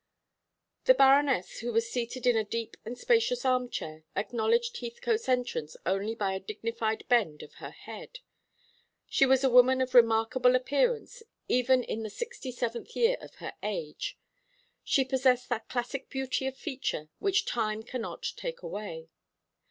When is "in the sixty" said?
11.83-12.51